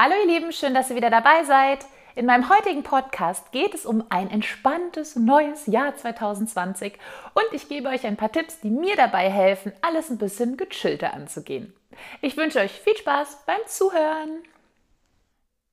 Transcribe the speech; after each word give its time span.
Hallo 0.00 0.14
ihr 0.14 0.32
Lieben, 0.32 0.52
schön, 0.52 0.74
dass 0.74 0.90
ihr 0.90 0.94
wieder 0.94 1.10
dabei 1.10 1.42
seid. 1.42 1.84
In 2.14 2.24
meinem 2.24 2.48
heutigen 2.48 2.84
Podcast 2.84 3.50
geht 3.50 3.74
es 3.74 3.84
um 3.84 4.04
ein 4.10 4.30
entspanntes 4.30 5.16
neues 5.16 5.66
Jahr 5.66 5.96
2020 5.96 6.96
und 7.34 7.46
ich 7.50 7.68
gebe 7.68 7.88
euch 7.88 8.06
ein 8.06 8.16
paar 8.16 8.30
Tipps, 8.30 8.60
die 8.60 8.70
mir 8.70 8.94
dabei 8.94 9.28
helfen, 9.28 9.72
alles 9.82 10.08
ein 10.08 10.18
bisschen 10.18 10.56
gechillter 10.56 11.14
anzugehen. 11.14 11.74
Ich 12.20 12.36
wünsche 12.36 12.60
euch 12.60 12.70
viel 12.70 12.96
Spaß 12.96 13.38
beim 13.44 13.58
Zuhören. 13.66 14.44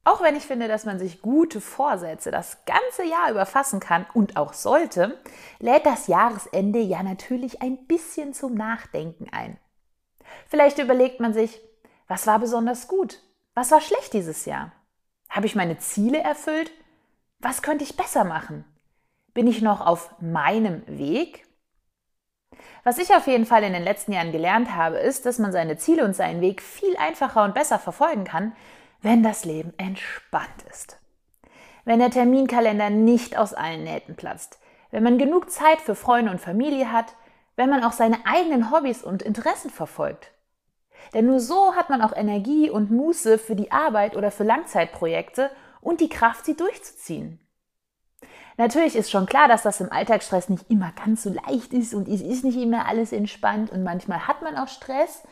Auch 0.06 0.24
wenn 0.24 0.36
ich 0.36 0.48
finde, 0.48 0.68
dass 0.68 0.86
man 0.86 0.98
sich 0.98 1.22
gute 1.22 1.62
Vorsätze 1.62 2.32
das 2.32 2.66
ganze 2.66 3.04
Jahr 3.04 3.30
über 3.30 3.46
fassen 3.46 3.80
kann 3.80 4.08
und 4.16 4.38
auch 4.38 4.54
sollte, 4.54 5.20
lädt 5.60 5.86
das 5.86 6.08
Jahresende 6.08 6.80
ja 6.80 7.04
natürlich 7.04 7.62
ein 7.62 7.86
bisschen 7.86 8.34
zum 8.34 8.56
Nachdenken 8.56 9.28
ein. 9.32 9.60
Vielleicht 10.48 10.80
überlegt 10.80 11.20
man 11.20 11.36
sich, 11.36 11.62
was 12.08 12.26
war 12.26 12.40
besonders 12.40 12.88
gut? 12.88 13.20
Was 13.56 13.72
war 13.72 13.80
schlecht 13.80 14.12
dieses 14.12 14.44
Jahr? 14.44 14.74
Habe 15.30 15.46
ich 15.46 15.56
meine 15.56 15.78
Ziele 15.78 16.20
erfüllt? 16.20 16.72
Was 17.40 17.62
könnte 17.62 17.86
ich 17.86 17.96
besser 17.96 18.26
machen? 18.26 18.66
Bin 19.34 19.48
ich 19.48 19.62
noch 19.62 19.80
auf 19.80 20.14
meinem 20.20 20.84
Weg? 20.88 21.46
Was 22.84 22.98
ich 22.98 23.16
auf 23.16 23.28
jeden 23.28 23.46
Fall 23.46 23.64
in 23.64 23.72
den 23.72 23.84
letzten 23.84 24.12
Jahren 24.12 24.34
gelernt 24.34 24.76
habe, 24.76 24.98
ist, 24.98 25.26
dass 25.26 25.40
man 25.40 25.54
seine 25.54 25.78
Ziele 25.78 26.04
und 26.04 26.14
seinen 26.16 26.42
Weg 26.42 26.62
viel 26.62 26.98
einfacher 26.98 27.46
und 27.46 27.54
besser 27.54 27.80
verfolgen 27.80 28.26
kann, 28.26 28.54
wenn 29.02 29.24
das 29.24 29.46
Leben 29.46 29.74
entspannt 29.78 30.64
ist. 30.70 31.00
Wenn 31.86 32.00
der 32.00 32.12
Terminkalender 32.12 32.90
nicht 32.90 33.38
aus 33.38 33.54
allen 33.54 33.86
Nähten 33.86 34.18
platzt, 34.18 34.60
wenn 34.92 35.04
man 35.04 35.18
genug 35.18 35.50
Zeit 35.50 35.80
für 35.80 35.96
Freunde 35.96 36.32
und 36.32 36.42
Familie 36.42 36.92
hat, 36.92 37.16
wenn 37.56 37.70
man 37.70 37.86
auch 37.86 37.94
seine 37.94 38.26
eigenen 38.26 38.70
Hobbys 38.70 39.02
und 39.02 39.22
Interessen 39.22 39.70
verfolgt. 39.70 40.35
Denn 41.14 41.26
nur 41.26 41.40
so 41.40 41.76
hat 41.76 41.90
man 41.90 42.02
auch 42.02 42.16
Energie 42.16 42.70
und 42.70 42.92
Muße 42.92 43.38
für 43.38 43.56
die 43.56 43.72
Arbeit 43.72 44.16
oder 44.16 44.32
für 44.32 44.44
Langzeitprojekte 44.44 45.50
und 45.82 46.02
die 46.02 46.10
Kraft, 46.10 46.46
sie 46.46 46.56
durchzuziehen. 46.56 47.40
Natürlich 48.58 48.96
ist 48.96 49.12
schon 49.12 49.26
klar, 49.26 49.48
dass 49.48 49.64
das 49.64 49.82
im 49.82 49.92
Alltagsstress 49.92 50.50
nicht 50.50 50.70
immer 50.70 50.94
ganz 51.04 51.24
so 51.24 51.30
leicht 51.30 51.74
ist 51.74 51.94
und 51.94 52.08
es 52.08 52.22
ist 52.22 52.46
nicht 52.46 52.58
immer 52.58 52.88
alles 52.88 53.12
entspannt 53.12 53.70
und 53.70 53.84
manchmal 53.84 54.28
hat 54.28 54.42
man 54.42 54.56
auch 54.58 54.70
Stress. 54.70 55.24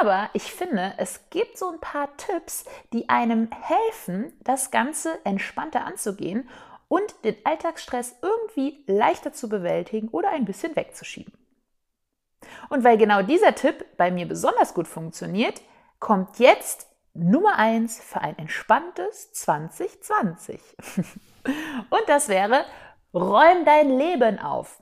Aber 0.00 0.30
ich 0.32 0.52
finde, 0.52 0.94
es 0.96 1.30
gibt 1.30 1.58
so 1.58 1.68
ein 1.70 1.80
paar 1.80 2.16
Tipps, 2.16 2.64
die 2.92 3.08
einem 3.08 3.48
helfen, 3.52 4.32
das 4.42 4.72
Ganze 4.72 5.24
entspannter 5.24 5.84
anzugehen 5.84 6.48
und 6.88 7.24
den 7.24 7.36
Alltagsstress 7.44 8.16
irgendwie 8.20 8.82
leichter 8.88 9.32
zu 9.32 9.48
bewältigen 9.48 10.08
oder 10.08 10.30
ein 10.30 10.44
bisschen 10.44 10.74
wegzuschieben. 10.74 11.32
Und 12.68 12.84
weil 12.84 12.98
genau 12.98 13.22
dieser 13.22 13.54
Tipp 13.54 13.84
bei 13.96 14.10
mir 14.10 14.26
besonders 14.26 14.74
gut 14.74 14.88
funktioniert, 14.88 15.60
kommt 15.98 16.38
jetzt 16.38 16.86
Nummer 17.14 17.58
1 17.58 18.00
für 18.00 18.20
ein 18.20 18.38
entspanntes 18.38 19.32
2020. 19.32 20.60
Und 21.90 22.02
das 22.08 22.28
wäre, 22.28 22.64
räum 23.14 23.64
dein 23.64 23.96
Leben 23.96 24.38
auf. 24.38 24.78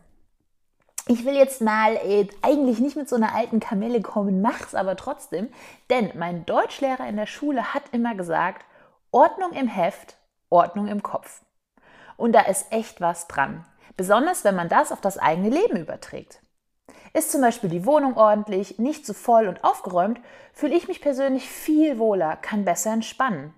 Ich 1.07 1.25
will 1.27 1.35
jetzt 1.35 1.61
mal 1.61 1.97
äh, 1.97 2.27
eigentlich 2.41 2.79
nicht 2.79 2.97
mit 2.97 3.09
so 3.09 3.17
einer 3.17 3.35
alten 3.35 3.61
Kamelle 3.61 4.01
kommen, 4.01 4.41
mach's 4.41 4.75
aber 4.75 4.97
trotzdem, 4.97 5.51
denn 5.91 6.11
mein 6.15 6.47
Deutschlehrer 6.47 7.07
in 7.07 7.17
der 7.17 7.27
Schule 7.27 7.75
hat 7.75 7.83
immer 7.93 8.15
gesagt, 8.15 8.65
Ordnung 9.11 9.53
im 9.53 9.69
Heft, 9.69 10.17
Ordnung 10.49 10.89
im 10.89 11.03
Kopf. 11.03 11.43
Und 12.17 12.33
da 12.33 12.41
ist 12.41 12.73
echt 12.73 13.03
was 13.03 13.29
dran, 13.29 13.67
besonders 13.97 14.45
wenn 14.45 14.57
man 14.57 14.71
das 14.71 14.93
auf 14.93 15.01
das 15.03 15.19
eigene 15.19 15.51
Leben 15.51 15.77
überträgt. 15.77 16.41
Ist 17.13 17.31
zum 17.31 17.41
Beispiel 17.41 17.71
die 17.71 17.87
Wohnung 17.87 18.17
ordentlich, 18.17 18.79
nicht 18.79 19.07
zu 19.07 19.15
voll 19.15 19.47
und 19.47 19.63
aufgeräumt, 19.63 20.21
fühle 20.53 20.75
ich 20.75 20.89
mich 20.89 21.01
persönlich 21.01 21.49
viel 21.49 21.99
wohler, 21.99 22.37
kann 22.37 22.65
besser 22.65 22.93
entspannen. 22.93 23.55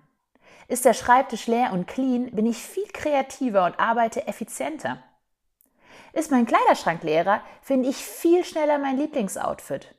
Ist 0.67 0.85
der 0.85 0.93
Schreibtisch 0.93 1.47
leer 1.47 1.71
und 1.73 1.87
clean, 1.87 2.31
bin 2.31 2.45
ich 2.45 2.57
viel 2.57 2.87
kreativer 2.93 3.65
und 3.65 3.79
arbeite 3.79 4.27
effizienter. 4.27 5.01
Ist 6.13 6.29
mein 6.29 6.45
Kleiderschrank 6.45 7.03
leerer, 7.03 7.41
finde 7.61 7.89
ich 7.89 7.97
viel 7.97 8.43
schneller 8.43 8.77
mein 8.77 8.97
Lieblingsoutfit. 8.97 9.95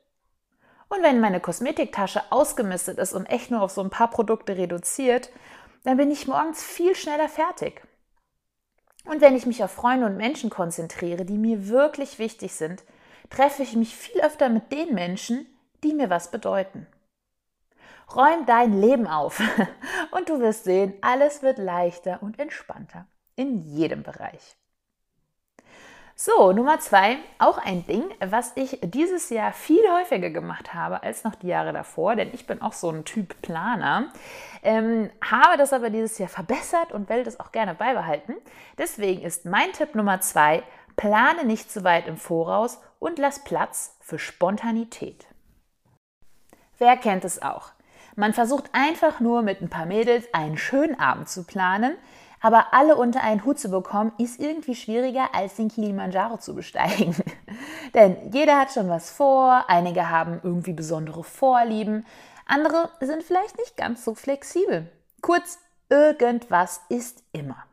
Und 0.88 1.02
wenn 1.02 1.20
meine 1.20 1.40
Kosmetiktasche 1.40 2.22
ausgemistet 2.30 2.98
ist 2.98 3.12
und 3.12 3.26
echt 3.26 3.50
nur 3.50 3.62
auf 3.62 3.70
so 3.70 3.82
ein 3.82 3.90
paar 3.90 4.10
Produkte 4.10 4.56
reduziert, 4.56 5.30
dann 5.84 5.96
bin 5.96 6.10
ich 6.10 6.26
morgens 6.26 6.62
viel 6.62 6.94
schneller 6.94 7.28
fertig. 7.28 7.82
Und 9.04 9.20
wenn 9.20 9.36
ich 9.36 9.46
mich 9.46 9.64
auf 9.64 9.70
Freunde 9.70 10.06
und 10.06 10.16
Menschen 10.16 10.50
konzentriere, 10.50 11.24
die 11.24 11.38
mir 11.38 11.68
wirklich 11.68 12.18
wichtig 12.18 12.54
sind, 12.54 12.84
treffe 13.30 13.62
ich 13.62 13.76
mich 13.76 13.94
viel 13.96 14.20
öfter 14.20 14.48
mit 14.48 14.72
den 14.72 14.94
Menschen, 14.94 15.46
die 15.84 15.94
mir 15.94 16.10
was 16.10 16.30
bedeuten. 16.30 16.86
Räum 18.14 18.46
dein 18.46 18.80
Leben 18.80 19.06
auf 19.06 19.40
und 20.12 20.28
du 20.28 20.40
wirst 20.40 20.64
sehen, 20.64 20.94
alles 21.02 21.42
wird 21.42 21.58
leichter 21.58 22.22
und 22.22 22.38
entspannter 22.38 23.06
in 23.36 23.62
jedem 23.62 24.02
Bereich. 24.02 24.56
So, 26.20 26.50
Nummer 26.50 26.80
zwei, 26.80 27.18
auch 27.38 27.58
ein 27.58 27.86
Ding, 27.86 28.02
was 28.18 28.50
ich 28.56 28.80
dieses 28.82 29.30
Jahr 29.30 29.52
viel 29.52 29.82
häufiger 29.92 30.30
gemacht 30.30 30.74
habe 30.74 31.04
als 31.04 31.22
noch 31.22 31.36
die 31.36 31.46
Jahre 31.46 31.72
davor, 31.72 32.16
denn 32.16 32.34
ich 32.34 32.44
bin 32.44 32.60
auch 32.60 32.72
so 32.72 32.90
ein 32.90 33.04
Typ 33.04 33.40
Planer, 33.40 34.10
ähm, 34.64 35.10
habe 35.24 35.56
das 35.56 35.72
aber 35.72 35.90
dieses 35.90 36.18
Jahr 36.18 36.28
verbessert 36.28 36.90
und 36.90 37.08
will 37.08 37.22
das 37.22 37.38
auch 37.38 37.52
gerne 37.52 37.72
beibehalten. 37.76 38.34
Deswegen 38.78 39.22
ist 39.22 39.44
mein 39.44 39.72
Tipp 39.72 39.94
Nummer 39.94 40.20
zwei, 40.20 40.64
plane 40.96 41.44
nicht 41.44 41.70
zu 41.70 41.84
weit 41.84 42.08
im 42.08 42.16
Voraus 42.16 42.80
und 42.98 43.18
lass 43.18 43.44
Platz 43.44 43.96
für 44.00 44.18
Spontanität. 44.18 45.26
Wer 46.78 46.96
kennt 46.96 47.24
es 47.24 47.42
auch? 47.42 47.72
Man 48.16 48.32
versucht 48.32 48.70
einfach 48.72 49.20
nur 49.20 49.42
mit 49.42 49.60
ein 49.60 49.68
paar 49.68 49.86
Mädels 49.86 50.26
einen 50.32 50.58
schönen 50.58 50.98
Abend 50.98 51.28
zu 51.28 51.44
planen, 51.44 51.96
aber 52.40 52.72
alle 52.72 52.96
unter 52.96 53.22
einen 53.22 53.44
Hut 53.44 53.58
zu 53.58 53.68
bekommen, 53.68 54.12
ist 54.18 54.40
irgendwie 54.40 54.74
schwieriger, 54.74 55.34
als 55.34 55.56
den 55.56 55.68
Kilimanjaro 55.68 56.38
zu 56.38 56.54
besteigen. 56.54 57.14
Denn 57.94 58.32
jeder 58.32 58.58
hat 58.58 58.72
schon 58.72 58.88
was 58.88 59.10
vor, 59.10 59.64
einige 59.68 60.08
haben 60.08 60.40
irgendwie 60.42 60.72
besondere 60.72 61.24
Vorlieben, 61.24 62.04
andere 62.46 62.90
sind 63.00 63.22
vielleicht 63.22 63.58
nicht 63.58 63.76
ganz 63.76 64.04
so 64.04 64.14
flexibel. 64.14 64.90
Kurz, 65.20 65.58
irgendwas 65.90 66.80
ist 66.88 67.22
immer. 67.32 67.67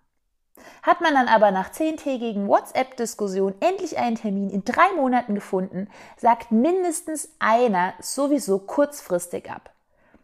Hat 0.83 1.01
man 1.01 1.13
dann 1.13 1.27
aber 1.27 1.51
nach 1.51 1.71
zehntägigen 1.71 2.47
WhatsApp-Diskussionen 2.47 3.55
endlich 3.59 3.97
einen 3.97 4.15
Termin 4.15 4.49
in 4.49 4.63
drei 4.63 4.91
Monaten 4.95 5.35
gefunden, 5.35 5.89
sagt 6.17 6.51
mindestens 6.51 7.29
einer 7.39 7.93
sowieso 7.99 8.59
kurzfristig 8.59 9.49
ab. 9.49 9.71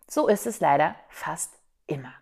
So 0.07 0.27
ist 0.27 0.45
es 0.45 0.59
leider 0.59 0.95
fast 1.09 1.53
immer. 1.87 2.13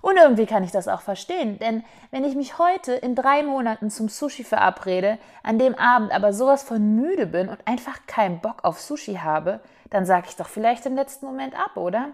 Und 0.00 0.16
irgendwie 0.16 0.46
kann 0.46 0.64
ich 0.64 0.72
das 0.72 0.88
auch 0.88 1.00
verstehen, 1.00 1.58
denn 1.58 1.84
wenn 2.10 2.24
ich 2.24 2.34
mich 2.34 2.58
heute 2.58 2.92
in 2.92 3.14
drei 3.14 3.42
Monaten 3.42 3.90
zum 3.90 4.08
Sushi 4.08 4.44
verabrede, 4.44 5.18
an 5.42 5.58
dem 5.58 5.74
Abend 5.74 6.12
aber 6.12 6.32
sowas 6.32 6.62
von 6.62 6.96
müde 6.96 7.26
bin 7.26 7.48
und 7.48 7.58
einfach 7.66 8.06
keinen 8.06 8.40
Bock 8.40 8.64
auf 8.64 8.80
Sushi 8.80 9.16
habe, 9.16 9.60
dann 9.90 10.06
sage 10.06 10.26
ich 10.28 10.36
doch 10.36 10.48
vielleicht 10.48 10.86
im 10.86 10.96
letzten 10.96 11.26
Moment 11.26 11.58
ab, 11.58 11.76
oder? 11.76 12.10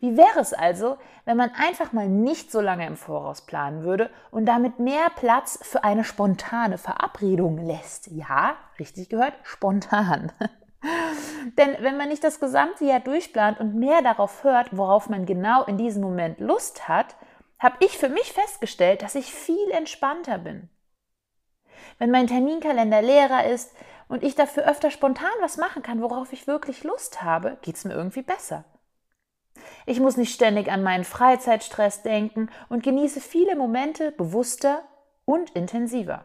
Wie 0.00 0.16
wäre 0.16 0.40
es 0.40 0.52
also, 0.52 0.98
wenn 1.24 1.36
man 1.36 1.50
einfach 1.50 1.92
mal 1.92 2.08
nicht 2.08 2.50
so 2.50 2.60
lange 2.60 2.86
im 2.86 2.96
Voraus 2.96 3.42
planen 3.42 3.82
würde 3.84 4.10
und 4.30 4.46
damit 4.46 4.78
mehr 4.78 5.10
Platz 5.14 5.58
für 5.62 5.84
eine 5.84 6.04
spontane 6.04 6.78
Verabredung 6.78 7.58
lässt? 7.58 8.08
Ja, 8.08 8.56
richtig 8.78 9.08
gehört, 9.08 9.34
spontan. 9.42 10.32
Denn 11.58 11.76
wenn 11.80 11.96
man 11.96 12.08
nicht 12.08 12.24
das 12.24 12.40
gesamte 12.40 12.84
Jahr 12.84 13.00
durchplant 13.00 13.60
und 13.60 13.74
mehr 13.74 14.02
darauf 14.02 14.44
hört, 14.44 14.76
worauf 14.76 15.08
man 15.08 15.26
genau 15.26 15.64
in 15.64 15.76
diesem 15.76 16.02
Moment 16.02 16.40
Lust 16.40 16.88
hat, 16.88 17.16
habe 17.58 17.76
ich 17.80 17.98
für 17.98 18.08
mich 18.08 18.32
festgestellt, 18.32 19.02
dass 19.02 19.14
ich 19.14 19.32
viel 19.32 19.70
entspannter 19.72 20.38
bin. 20.38 20.70
Wenn 21.98 22.10
mein 22.10 22.26
Terminkalender 22.26 23.02
leerer 23.02 23.44
ist 23.44 23.74
und 24.08 24.22
ich 24.22 24.34
dafür 24.34 24.64
öfter 24.64 24.90
spontan 24.90 25.28
was 25.40 25.58
machen 25.58 25.82
kann, 25.82 26.00
worauf 26.00 26.32
ich 26.32 26.46
wirklich 26.46 26.82
Lust 26.84 27.22
habe, 27.22 27.58
geht 27.60 27.76
es 27.76 27.84
mir 27.84 27.92
irgendwie 27.92 28.22
besser. 28.22 28.64
Ich 29.86 30.00
muss 30.00 30.16
nicht 30.16 30.34
ständig 30.34 30.70
an 30.70 30.82
meinen 30.82 31.04
Freizeitstress 31.04 32.02
denken 32.02 32.48
und 32.68 32.82
genieße 32.82 33.20
viele 33.20 33.56
Momente 33.56 34.12
bewusster 34.12 34.82
und 35.24 35.50
intensiver. 35.50 36.24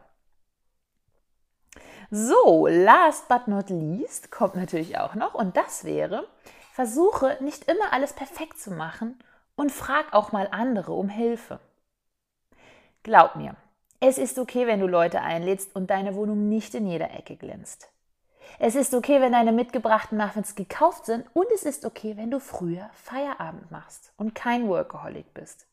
So, 2.11 2.67
last 2.67 3.27
but 3.27 3.47
not 3.47 3.69
least 3.69 4.31
kommt 4.31 4.55
natürlich 4.55 4.97
auch 4.97 5.15
noch 5.15 5.33
und 5.33 5.57
das 5.57 5.83
wäre, 5.83 6.27
versuche 6.73 7.37
nicht 7.39 7.69
immer 7.69 7.93
alles 7.93 8.13
perfekt 8.13 8.59
zu 8.59 8.71
machen 8.71 9.17
und 9.55 9.71
frag 9.71 10.13
auch 10.13 10.31
mal 10.31 10.47
andere 10.51 10.93
um 10.93 11.09
Hilfe. 11.09 11.59
Glaub 13.03 13.35
mir, 13.35 13.55
es 13.99 14.17
ist 14.17 14.37
okay, 14.37 14.67
wenn 14.67 14.79
du 14.79 14.87
Leute 14.87 15.21
einlädst 15.21 15.75
und 15.75 15.89
deine 15.89 16.15
Wohnung 16.15 16.47
nicht 16.49 16.75
in 16.75 16.85
jeder 16.85 17.11
Ecke 17.11 17.35
glänzt. 17.35 17.89
Es 18.59 18.75
ist 18.75 18.93
okay, 18.93 19.21
wenn 19.21 19.33
deine 19.33 19.51
mitgebrachten 19.51 20.17
Muffins 20.17 20.55
gekauft 20.55 21.05
sind 21.05 21.25
und 21.33 21.47
es 21.53 21.63
ist 21.63 21.85
okay, 21.85 22.15
wenn 22.17 22.31
du 22.31 22.39
früher 22.39 22.89
Feierabend 22.93 23.69
machst 23.71 24.11
und 24.17 24.35
kein 24.35 24.67
Workaholic 24.67 25.33
bist. 25.33 25.67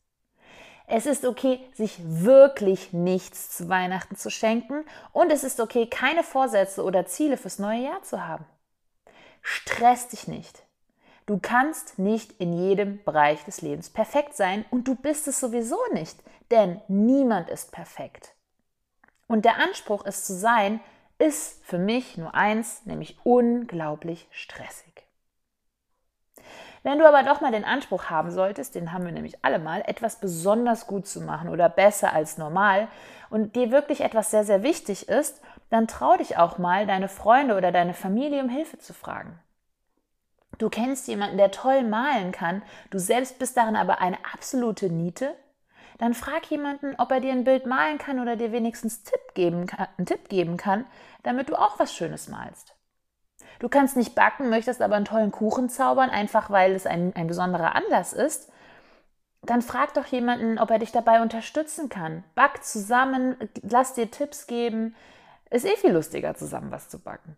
Es 0.85 1.05
ist 1.05 1.25
okay, 1.25 1.59
sich 1.73 1.99
wirklich 2.03 2.91
nichts 2.91 3.55
zu 3.55 3.69
Weihnachten 3.69 4.17
zu 4.17 4.29
schenken 4.29 4.83
und 5.13 5.31
es 5.31 5.43
ist 5.43 5.59
okay, 5.59 5.87
keine 5.87 6.23
Vorsätze 6.23 6.83
oder 6.83 7.05
Ziele 7.05 7.37
fürs 7.37 7.57
neue 7.57 7.83
Jahr 7.83 8.03
zu 8.03 8.25
haben. 8.25 8.45
Stress 9.41 10.09
dich 10.09 10.27
nicht. 10.27 10.63
Du 11.25 11.39
kannst 11.41 11.99
nicht 11.99 12.33
in 12.39 12.51
jedem 12.51 13.01
Bereich 13.03 13.45
des 13.45 13.61
Lebens 13.61 13.89
perfekt 13.89 14.35
sein 14.35 14.65
und 14.71 14.87
du 14.87 14.95
bist 14.95 15.27
es 15.27 15.39
sowieso 15.39 15.79
nicht, 15.93 16.17
denn 16.51 16.81
niemand 16.89 17.49
ist 17.49 17.71
perfekt. 17.71 18.33
Und 19.27 19.45
der 19.45 19.57
Anspruch, 19.57 20.05
es 20.05 20.25
zu 20.25 20.33
sein, 20.33 20.81
ist 21.17 21.63
für 21.65 21.77
mich 21.77 22.17
nur 22.17 22.35
eins, 22.35 22.85
nämlich 22.85 23.17
unglaublich 23.23 24.27
stressig. 24.31 24.93
Wenn 26.83 26.99
du 26.99 27.07
aber 27.07 27.23
doch 27.23 27.39
mal 27.39 27.51
den 27.51 27.63
Anspruch 27.63 28.09
haben 28.09 28.29
solltest, 28.29 28.75
den 28.75 28.91
haben 28.91 29.05
wir 29.05 29.13
nämlich 29.13 29.43
alle 29.43 29.57
mal, 29.57 29.83
etwas 29.87 30.19
besonders 30.19 30.85
gut 30.85 31.07
zu 31.07 31.21
machen 31.21 31.47
oder 31.47 31.69
besser 31.69 32.11
als 32.11 32.37
normal 32.37 32.89
und 33.29 33.55
dir 33.55 33.71
wirklich 33.71 34.01
etwas 34.01 34.31
sehr, 34.31 34.43
sehr 34.43 34.63
wichtig 34.63 35.07
ist, 35.07 35.41
dann 35.69 35.87
trau 35.87 36.17
dich 36.17 36.37
auch 36.37 36.57
mal, 36.57 36.85
deine 36.85 37.07
Freunde 37.07 37.55
oder 37.55 37.71
deine 37.71 37.93
Familie 37.93 38.41
um 38.43 38.49
Hilfe 38.49 38.77
zu 38.79 38.93
fragen. 38.93 39.39
Du 40.57 40.69
kennst 40.69 41.07
jemanden, 41.07 41.37
der 41.37 41.51
toll 41.51 41.83
malen 41.83 42.31
kann, 42.31 42.61
du 42.91 42.99
selbst 42.99 43.39
bist 43.39 43.55
darin 43.55 43.77
aber 43.77 44.01
eine 44.01 44.17
absolute 44.33 44.89
Niete, 44.89 45.35
dann 45.97 46.13
frag 46.13 46.49
jemanden, 46.49 46.95
ob 46.97 47.11
er 47.11 47.19
dir 47.19 47.31
ein 47.31 47.43
Bild 47.43 47.65
malen 47.65 47.97
kann 47.97 48.19
oder 48.19 48.35
dir 48.35 48.51
wenigstens 48.51 49.03
Tipp 49.03 49.33
geben 49.33 49.67
einen 49.97 50.05
Tipp 50.05 50.29
geben 50.29 50.57
kann, 50.57 50.85
damit 51.23 51.49
du 51.49 51.55
auch 51.55 51.79
was 51.79 51.93
Schönes 51.93 52.27
malst. 52.27 52.75
Du 53.59 53.69
kannst 53.69 53.95
nicht 53.95 54.15
backen, 54.15 54.49
möchtest 54.49 54.81
aber 54.81 54.95
einen 54.95 55.05
tollen 55.05 55.31
Kuchen 55.31 55.69
zaubern, 55.69 56.09
einfach 56.09 56.49
weil 56.49 56.73
es 56.73 56.85
ein, 56.85 57.15
ein 57.15 57.27
besonderer 57.27 57.75
Anlass 57.75 58.13
ist. 58.13 58.51
Dann 59.41 59.61
frag 59.61 59.93
doch 59.93 60.05
jemanden, 60.05 60.57
ob 60.57 60.71
er 60.71 60.79
dich 60.79 60.91
dabei 60.91 61.21
unterstützen 61.21 61.89
kann. 61.89 62.23
Back 62.35 62.63
zusammen, 62.63 63.37
lass 63.61 63.93
dir 63.93 64.09
Tipps 64.09 64.47
geben. 64.47 64.95
Ist 65.49 65.65
eh 65.65 65.75
viel 65.77 65.91
lustiger, 65.91 66.33
zusammen 66.35 66.71
was 66.71 66.89
zu 66.89 66.99
backen. 66.99 67.37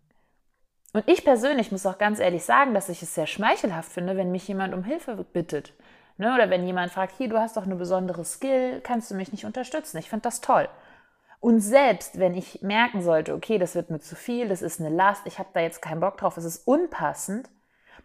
Und 0.94 1.04
ich 1.10 1.25
persönlich 1.25 1.72
muss 1.72 1.86
auch 1.86 1.98
ganz 1.98 2.19
ehrlich 2.19 2.46
sagen, 2.46 2.74
dass 2.74 2.90
ich 2.90 3.01
es 3.01 3.13
sehr 3.13 3.28
schmeichelhaft 3.28 3.92
finde, 3.92 4.16
wenn 4.16 4.31
mich 4.31 4.48
jemand 4.48 4.74
um 4.74 4.84
Hilfe 4.84 5.16
bittet. 5.34 5.74
Ne? 6.17 6.33
Oder 6.33 6.50
wenn 6.50 6.65
jemand 6.65 6.91
fragt, 6.91 7.15
hier, 7.17 7.29
du 7.29 7.39
hast 7.39 7.57
doch 7.57 7.65
eine 7.65 7.75
besondere 7.75 8.23
Skill, 8.23 8.81
kannst 8.81 9.12
du 9.12 9.15
mich 9.15 9.31
nicht 9.31 9.45
unterstützen? 9.45 9.97
Ich 9.97 10.09
finde 10.09 10.23
das 10.23 10.41
toll. 10.41 10.69
Und 11.39 11.59
selbst 11.59 12.17
wenn 12.17 12.33
ich 12.33 12.62
merken 12.62 13.01
sollte, 13.01 13.33
okay, 13.33 13.57
das 13.57 13.75
wird 13.75 13.89
mir 13.89 14.00
zu 14.00 14.15
viel, 14.15 14.47
das 14.47 14.62
ist 14.62 14.79
eine 14.79 14.89
Last, 14.89 15.27
ich 15.27 15.38
habe 15.38 15.50
da 15.53 15.59
jetzt 15.59 15.81
keinen 15.81 16.00
Bock 16.00 16.17
drauf, 16.17 16.38
es 16.38 16.45
ist 16.45 16.67
unpassend, 16.67 17.50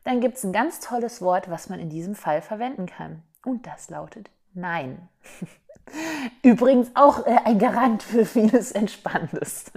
dann 0.04 0.20
gibt 0.20 0.36
es 0.36 0.44
ein 0.44 0.52
ganz 0.52 0.80
tolles 0.80 1.22
Wort, 1.22 1.50
was 1.50 1.68
man 1.68 1.78
in 1.78 1.88
diesem 1.88 2.14
Fall 2.14 2.42
verwenden 2.42 2.86
kann. 2.86 3.22
Und 3.44 3.66
das 3.66 3.88
lautet 3.90 4.30
Nein. 4.54 5.08
Übrigens 6.42 6.90
auch 6.94 7.26
äh, 7.26 7.38
ein 7.44 7.58
Garant 7.58 8.02
für 8.02 8.24
vieles 8.24 8.72
Entspannendes 8.72 9.72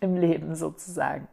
im 0.00 0.16
Leben 0.16 0.54
sozusagen. 0.54 1.28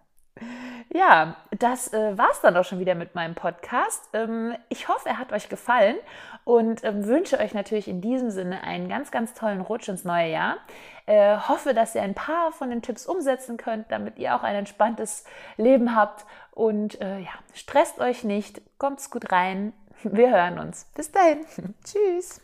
Ja, 0.94 1.38
das 1.58 1.94
äh, 1.94 2.18
war 2.18 2.32
es 2.32 2.42
dann 2.42 2.58
auch 2.58 2.66
schon 2.66 2.80
wieder 2.80 2.96
mit 2.96 3.16
meinem 3.16 3.34
Podcast. 3.34 4.10
Ähm, 4.12 4.56
ich 4.68 4.90
hoffe, 4.90 5.08
er 5.08 5.20
hat 5.20 5.32
euch 5.32 5.48
gefallen 5.48 5.96
und 6.44 6.84
ähm, 6.84 7.08
wünsche 7.08 7.40
euch 7.40 7.54
natürlich 7.54 7.88
in 7.88 8.02
diesem 8.02 8.30
Sinne 8.30 8.62
einen 8.64 8.90
ganz, 8.90 9.10
ganz 9.10 9.34
tollen 9.34 9.62
Rutsch 9.62 9.88
ins 9.88 10.04
neue 10.04 10.30
Jahr. 10.30 10.58
Äh, 11.06 11.38
hoffe, 11.38 11.74
dass 11.74 11.96
ihr 11.96 12.02
ein 12.02 12.14
paar 12.14 12.52
von 12.52 12.70
den 12.70 12.82
Tipps 12.82 13.06
umsetzen 13.06 13.56
könnt, 13.56 13.90
damit 13.90 14.20
ihr 14.20 14.36
auch 14.36 14.44
ein 14.44 14.56
entspanntes 14.56 15.24
Leben 15.56 15.96
habt. 15.96 16.26
Und 16.52 17.00
äh, 17.00 17.20
ja, 17.20 17.32
stresst 17.54 18.00
euch 18.00 18.26
nicht, 18.26 18.62
kommt's 18.78 19.10
gut 19.10 19.32
rein. 19.32 19.72
Wir 20.04 20.30
hören 20.30 20.60
uns. 20.60 20.90
Bis 20.94 21.10
dahin. 21.10 21.46
Tschüss. 21.86 22.42